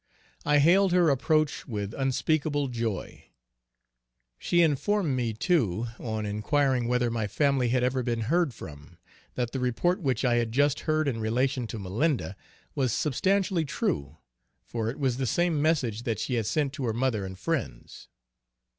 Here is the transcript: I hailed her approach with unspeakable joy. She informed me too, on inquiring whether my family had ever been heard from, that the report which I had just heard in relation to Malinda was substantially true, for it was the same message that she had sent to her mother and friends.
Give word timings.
I 0.47 0.57
hailed 0.57 0.91
her 0.93 1.11
approach 1.11 1.67
with 1.67 1.93
unspeakable 1.93 2.69
joy. 2.69 3.25
She 4.39 4.63
informed 4.63 5.15
me 5.15 5.31
too, 5.31 5.89
on 5.99 6.25
inquiring 6.25 6.87
whether 6.87 7.11
my 7.11 7.27
family 7.27 7.69
had 7.69 7.83
ever 7.83 8.01
been 8.01 8.21
heard 8.21 8.51
from, 8.51 8.97
that 9.35 9.51
the 9.51 9.59
report 9.59 10.01
which 10.01 10.25
I 10.25 10.37
had 10.37 10.51
just 10.53 10.79
heard 10.89 11.07
in 11.07 11.19
relation 11.19 11.67
to 11.67 11.77
Malinda 11.77 12.35
was 12.73 12.91
substantially 12.93 13.63
true, 13.63 14.17
for 14.65 14.89
it 14.89 14.97
was 14.97 15.17
the 15.17 15.27
same 15.27 15.61
message 15.61 16.01
that 16.01 16.17
she 16.17 16.33
had 16.33 16.47
sent 16.47 16.73
to 16.73 16.85
her 16.85 16.93
mother 16.93 17.23
and 17.23 17.37
friends. 17.37 18.07